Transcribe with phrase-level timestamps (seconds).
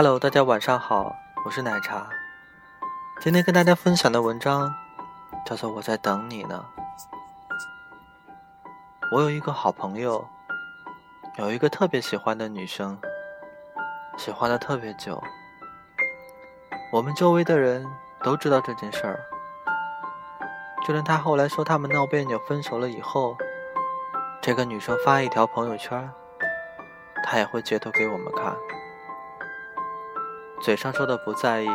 [0.00, 1.12] Hello，大家晚上好，
[1.44, 2.08] 我是奶茶。
[3.20, 4.72] 今天跟大家分享的文章
[5.44, 6.64] 叫做《我在等你呢》。
[9.10, 10.24] 我有一个好朋友，
[11.38, 12.96] 有一个特别喜欢的女生，
[14.16, 15.20] 喜欢的特别久。
[16.92, 17.84] 我们周围的人
[18.22, 19.18] 都知道这件事儿，
[20.86, 23.36] 就连他后来说他们闹别扭分手了以后，
[24.40, 26.08] 这个女生发一条朋友圈，
[27.24, 28.54] 他也会截图给我们看。
[30.60, 31.68] 嘴上说的不在意，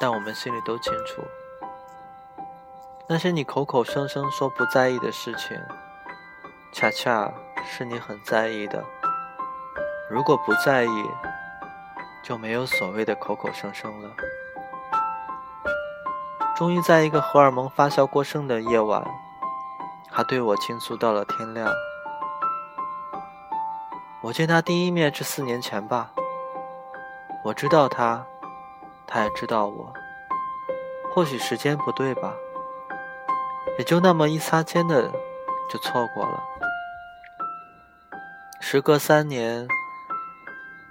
[0.00, 1.22] 但我们心里都清楚，
[3.06, 5.56] 那些你口口声声说不在意的事情，
[6.72, 7.30] 恰恰
[7.64, 8.82] 是你很在意的。
[10.10, 11.04] 如果不在意，
[12.24, 14.10] 就没有所谓的口口声声了。
[16.56, 19.06] 终于在一个荷尔蒙发酵过剩的夜晚，
[20.10, 21.70] 他对我倾诉到了天亮。
[24.22, 26.10] 我见他第一面是四年前吧。
[27.44, 28.24] 我知道他，
[29.06, 29.92] 他也知道我。
[31.12, 32.32] 或许时间不对吧，
[33.78, 35.10] 也就那么一擦肩的，
[35.68, 36.42] 就错过了。
[38.60, 39.66] 时隔三年，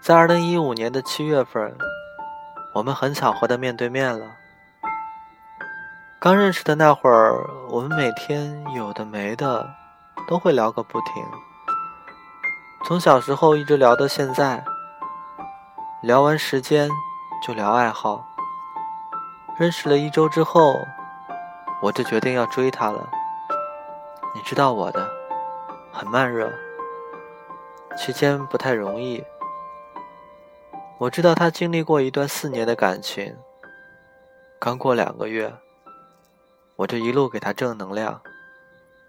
[0.00, 1.74] 在二零一五年的七月份，
[2.74, 4.26] 我们很巧合的面对面了。
[6.18, 9.72] 刚认识的那会儿，我们每天有的没的
[10.28, 11.24] 都会聊个不停，
[12.84, 14.62] 从小时候一直聊到现在。
[16.02, 16.88] 聊完时间，
[17.42, 18.26] 就聊爱好。
[19.58, 20.74] 认识了一周之后，
[21.82, 23.06] 我就决定要追她了。
[24.34, 25.06] 你知道我的，
[25.92, 26.50] 很慢热，
[27.98, 29.22] 期间不太容易。
[30.96, 33.36] 我知道她经历过一段四年的感情，
[34.58, 35.54] 刚过两个月，
[36.76, 38.22] 我就一路给她正能量，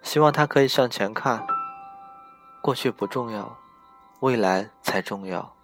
[0.00, 1.46] 希望她可以向前看。
[2.62, 3.58] 过去不重要，
[4.20, 5.57] 未来才重要。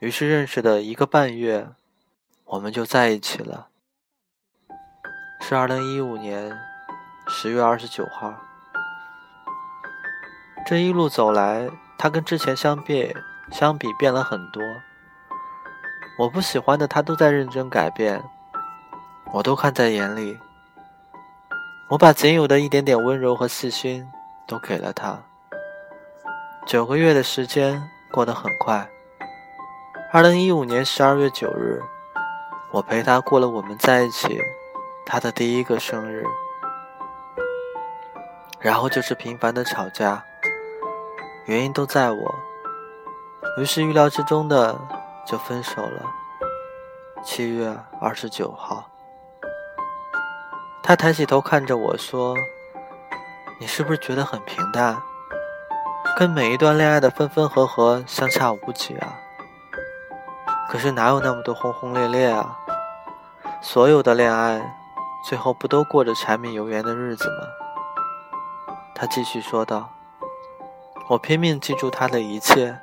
[0.00, 1.68] 于是认识的一个半月，
[2.44, 3.66] 我们就在一起了。
[5.40, 6.56] 是二零一五年
[7.26, 8.32] 十月二十九号。
[10.64, 13.12] 这一路走来，他跟之前相比，
[13.50, 14.62] 相比变了很多。
[16.16, 18.22] 我不喜欢的他都在认真改变，
[19.32, 20.38] 我都看在眼里。
[21.88, 24.06] 我把仅有的一点点温柔和细心
[24.46, 25.20] 都给了他。
[26.66, 27.82] 九个月的时间
[28.12, 28.88] 过得很快。
[30.10, 31.82] 二零一五年十二月九日，
[32.70, 34.40] 我陪他过了我们在一起
[35.04, 36.24] 他的第一个生日，
[38.58, 40.24] 然后就是频繁的吵架，
[41.44, 42.34] 原因都在我，
[43.58, 44.80] 于是预料之中的
[45.26, 46.02] 就分手了。
[47.22, 48.88] 七月二十九号，
[50.82, 52.34] 他抬起头看着我说
[53.60, 55.02] ：“你是不是觉得很平淡？
[56.16, 59.20] 跟每一段恋爱的分分合合相差无几啊？”
[60.68, 62.58] 可是哪有那么多轰轰烈烈啊？
[63.62, 64.60] 所有的恋爱，
[65.24, 68.74] 最后不都过着柴米油盐的日子吗？
[68.94, 69.88] 他继续说道
[71.08, 72.78] ：“我拼命记住他的一切，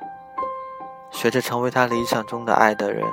[1.12, 3.06] 学着成为他理想中的爱的人。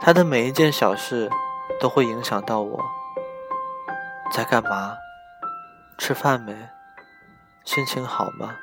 [0.00, 1.30] 他的每一件小事，
[1.80, 2.84] 都会影响到我。
[4.30, 4.94] 在干嘛？
[5.96, 6.68] 吃饭没？
[7.64, 8.56] 心情好吗？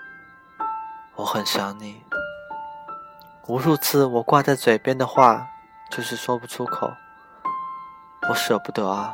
[1.15, 2.02] 我很想你。”
[3.47, 5.45] 无数次我挂在嘴边的话，
[5.91, 6.89] 就是说不出口。
[8.29, 9.13] 我舍不得啊，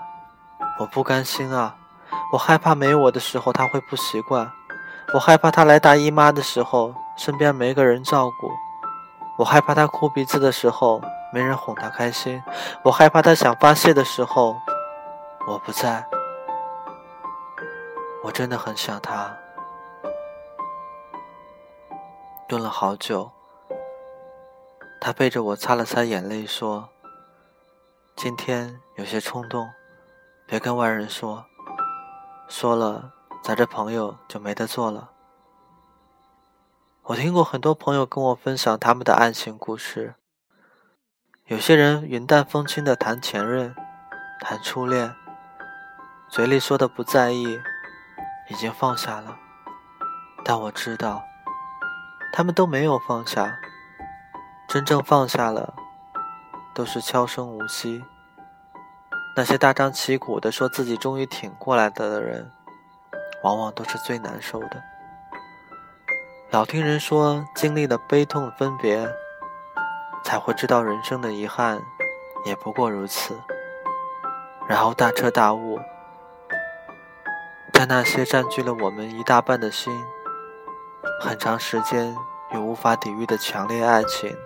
[0.79, 1.75] 我不甘心啊，
[2.31, 4.51] 我害怕没我的时候他会不习惯，
[5.15, 8.51] 我害怕他来大姨妈的时候身边没个人照顾，
[9.39, 11.01] 我害怕他哭鼻子的时候
[11.33, 12.39] 没人哄他开心，
[12.83, 14.55] 我害怕他想发泄的时候
[15.47, 16.05] 我不在。
[18.23, 19.35] 我真的很想他。
[22.47, 23.31] 顿了好久。
[25.01, 26.89] 他背着我擦了擦眼泪，说
[28.17, 29.69] ：“今天有些冲动，
[30.45, 31.45] 别跟外人说，
[32.49, 35.11] 说了咱这朋友就没得做了。”
[37.03, 40.15] 我听过很多朋友跟我分享他们的爱情故事，
[41.45, 43.73] 有些人云淡风轻的谈前任，
[44.41, 45.15] 谈初恋，
[46.27, 47.57] 嘴里说的不在意，
[48.49, 49.39] 已经放下了，
[50.43, 51.23] 但我知道，
[52.33, 53.57] 他们都没有放下。
[54.69, 55.73] 真正放下了，
[56.75, 58.05] 都是悄声无息。
[59.35, 62.51] 那些大张旗鼓的说自己终于挺过来的的人，
[63.41, 64.83] 往往都是最难受的。
[66.51, 69.09] 老听人说，经历了悲痛分别，
[70.23, 71.81] 才会知道人生的遗憾
[72.45, 73.35] 也不过如此。
[74.67, 75.79] 然后大彻大悟，
[77.73, 79.91] 在那些占据了我们一大半的心，
[81.19, 82.15] 很长时间
[82.53, 84.37] 又无法抵御的强烈爱情，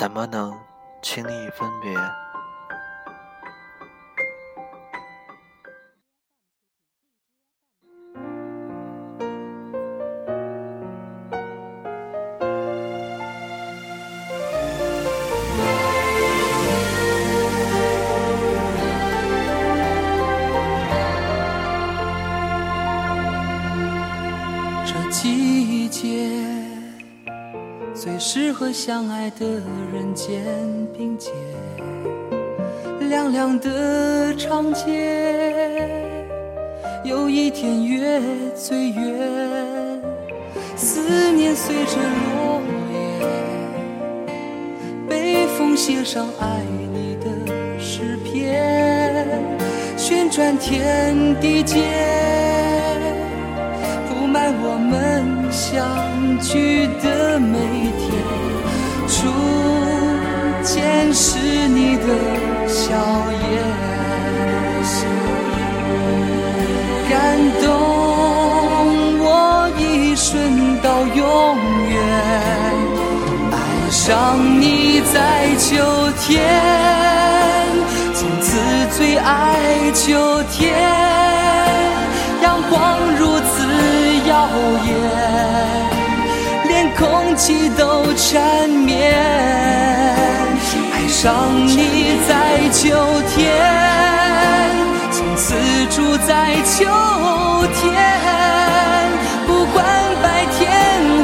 [0.00, 0.58] 怎么能
[1.02, 1.94] 轻易分别？
[28.60, 29.46] 和相爱的
[29.90, 30.44] 人肩
[30.94, 31.32] 并肩，
[33.08, 35.88] 凉凉的长街，
[37.02, 38.20] 有一天月
[38.54, 40.02] 最圆，
[40.76, 42.60] 思念随着落
[42.92, 43.26] 叶，
[45.08, 46.60] 北风写上爱
[46.92, 47.30] 你的
[47.80, 49.26] 诗篇，
[49.96, 51.82] 旋转天地间，
[54.06, 57.56] 铺满我们相聚的每
[57.98, 58.09] 天。
[59.20, 59.26] 初
[60.62, 62.04] 见是你的
[62.66, 62.88] 笑
[63.52, 63.62] 颜，
[67.10, 67.12] 感
[67.60, 67.68] 动
[69.20, 69.28] 我
[69.76, 71.18] 一瞬到永
[71.90, 71.94] 远。
[73.52, 73.54] 爱
[73.90, 75.14] 上你在
[75.58, 75.68] 秋
[76.22, 76.38] 天，
[78.14, 78.48] 从此
[78.96, 79.28] 最爱
[79.92, 80.72] 秋天，
[87.40, 89.14] 空气都缠绵，
[90.92, 92.90] 爱上你在秋
[93.34, 93.56] 天，
[95.10, 95.54] 从此
[95.86, 96.84] 住在秋
[97.80, 97.94] 天，
[99.46, 99.82] 不管
[100.22, 100.68] 白天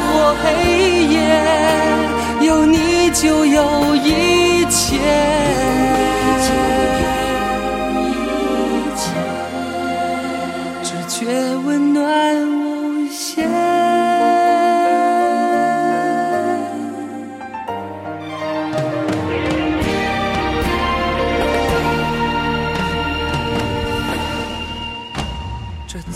[0.01, 1.17] 或黑夜，
[2.41, 4.26] 有你就有一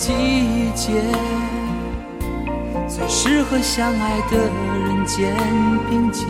[0.01, 0.93] 季节
[2.89, 5.31] 最适合相爱的人肩
[5.87, 6.25] 并肩，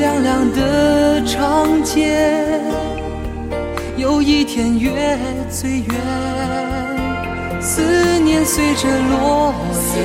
[0.00, 2.60] 凉凉的长街，
[3.96, 5.16] 有一天月
[5.48, 5.94] 最圆，
[7.60, 9.54] 思念随着落
[9.94, 10.02] 叶，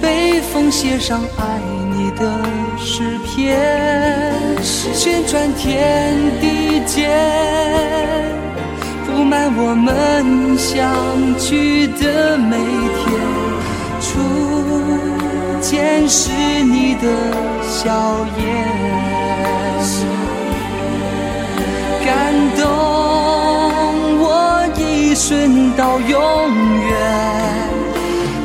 [0.00, 1.58] 北风写上爱
[1.90, 2.40] 你的
[2.78, 3.58] 诗篇，
[4.62, 7.10] 旋转天地间。
[9.16, 10.78] 布满我们相
[11.38, 12.58] 聚的每
[12.98, 13.08] 天，
[13.98, 14.20] 初
[15.58, 16.30] 见是
[16.62, 17.08] 你的
[17.62, 18.44] 笑颜，
[22.04, 22.06] 感
[22.60, 22.62] 动
[24.20, 26.12] 我一瞬到永
[26.84, 26.92] 远。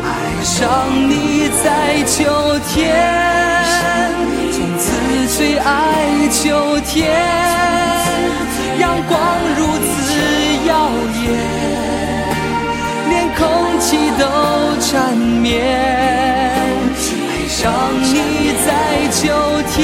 [0.06, 0.08] 爱
[0.42, 2.24] 上你在秋
[2.70, 2.80] 天，
[4.54, 4.88] 从此
[5.36, 5.68] 最爱
[6.32, 7.12] 秋天，
[8.80, 9.20] 阳光
[15.59, 17.62] 爱上
[18.01, 18.68] 你在
[19.12, 19.19] 秋
[19.74, 19.80] 天，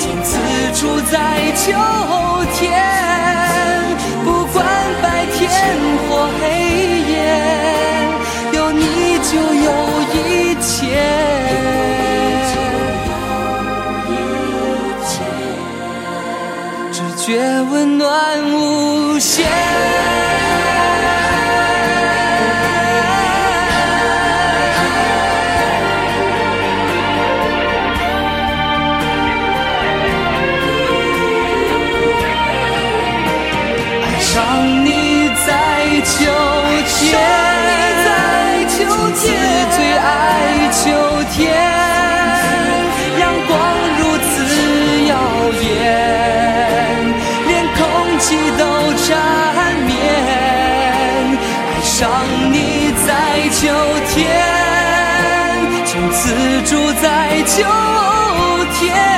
[0.00, 0.30] 从此
[0.74, 0.80] 住
[1.10, 1.14] 在
[1.54, 1.62] 秋
[2.54, 2.62] 天，
[4.24, 4.66] 不管
[5.02, 5.40] 白天
[6.08, 6.10] 或
[6.40, 6.42] 黑
[7.10, 7.12] 夜，
[8.52, 8.82] 有你
[9.30, 9.68] 就有
[10.14, 10.16] 一
[10.60, 10.66] 切。
[17.16, 17.38] 觉
[17.70, 18.04] 温暖
[18.52, 19.46] 无限，
[57.56, 57.62] 秋
[58.72, 59.13] 天，